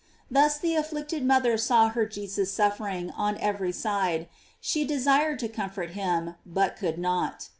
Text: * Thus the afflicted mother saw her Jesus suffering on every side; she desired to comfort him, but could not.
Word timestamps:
* 0.19 0.31
Thus 0.31 0.57
the 0.57 0.73
afflicted 0.73 1.23
mother 1.23 1.59
saw 1.59 1.89
her 1.89 2.07
Jesus 2.07 2.51
suffering 2.51 3.11
on 3.11 3.37
every 3.37 3.71
side; 3.71 4.29
she 4.59 4.83
desired 4.83 5.37
to 5.37 5.47
comfort 5.47 5.91
him, 5.91 6.33
but 6.43 6.75
could 6.75 6.97
not. 6.97 7.49